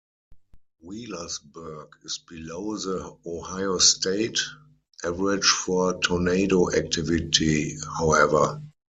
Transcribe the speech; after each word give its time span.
Wheelersburg 0.83 1.89
is 2.03 2.21
below 2.27 2.75
the 2.75 3.15
Ohio 3.23 3.77
state 3.77 4.39
average 5.03 5.45
for 5.45 5.99
tornado 5.99 6.73
activity, 6.73 7.77
however. 7.99 8.63